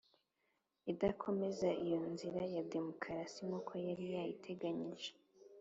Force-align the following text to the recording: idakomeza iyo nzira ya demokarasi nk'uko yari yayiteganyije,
idakomeza 0.91 1.69
iyo 1.85 1.99
nzira 2.11 2.41
ya 2.55 2.63
demokarasi 2.73 3.39
nk'uko 3.47 3.71
yari 3.87 4.05
yayiteganyije, 4.13 5.11